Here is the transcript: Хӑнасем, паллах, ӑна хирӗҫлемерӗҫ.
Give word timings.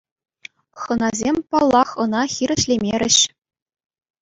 Хӑнасем, 0.83 1.37
паллах, 1.51 1.89
ӑна 2.05 2.23
хирӗҫлемерӗҫ. 2.37 3.17